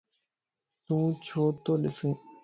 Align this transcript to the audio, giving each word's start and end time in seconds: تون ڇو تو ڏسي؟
تون 0.85 1.03
ڇو 1.25 1.43
تو 1.63 1.71
ڏسي؟ 1.81 2.09